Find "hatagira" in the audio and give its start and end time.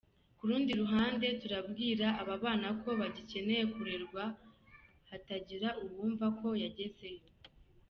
5.09-5.69